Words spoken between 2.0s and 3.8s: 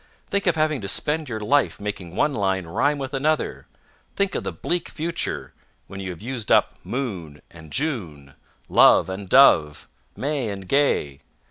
one line rhyme with another!